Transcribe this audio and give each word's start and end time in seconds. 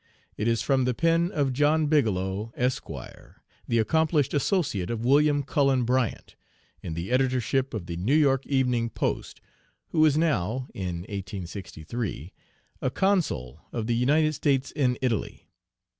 It 0.35 0.47
is 0.47 0.63
from 0.63 0.85
the 0.85 0.95
pen 0.95 1.29
of 1.31 1.53
John 1.53 1.85
Bigelow, 1.85 2.53
Esq., 2.57 2.87
the 3.67 3.77
accomplished 3.77 4.33
associate 4.33 4.89
of 4.89 5.05
William 5.05 5.43
Cullen 5.43 5.83
Bryant, 5.85 6.35
in 6.81 6.95
the 6.95 7.11
editorship 7.11 7.71
of 7.71 7.85
the 7.85 7.97
New 7.97 8.15
York 8.15 8.43
Evening 8.47 8.89
Post, 8.89 9.41
who 9.89 10.03
is 10.03 10.17
now 10.17 10.65
(in 10.73 11.01
1863) 11.01 12.33
a 12.81 12.89
consul 12.89 13.61
of 13.71 13.85
the 13.85 13.93
United 13.95 14.33
States 14.33 14.71
in 14.71 14.97
Italy. 15.03 15.51